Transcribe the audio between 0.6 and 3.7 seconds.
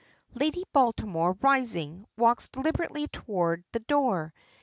Baltimore, rising, walks deliberately toward